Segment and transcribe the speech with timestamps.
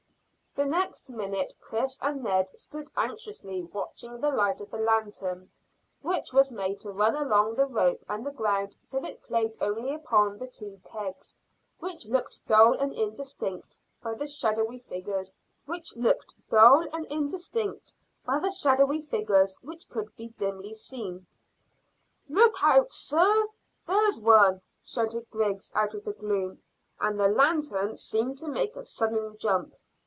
[0.53, 5.49] The next minute Chris and Ned stood anxiously watching the light of the lanthorn,
[6.01, 9.93] which was made to run along the rope and the ground till it played only
[9.95, 11.37] upon the two kegs,
[11.79, 15.33] which looked dull and indistinct by the shadowy figures
[15.65, 15.95] which
[19.89, 21.25] could be dimly seen.
[22.27, 23.47] "Look out, sir;
[23.87, 26.61] there's one!" shouted Griggs out of the gloom,
[26.99, 29.75] and the lanthorn seemed to make a sudden jump.